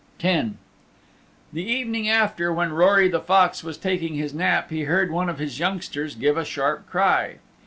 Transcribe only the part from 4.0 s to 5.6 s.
his nap he heard one of his